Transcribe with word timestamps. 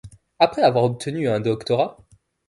Après 0.39 0.63
avoir 0.63 0.83
obtenu 0.85 1.29
un 1.29 1.39
Ph.D. 1.39 1.75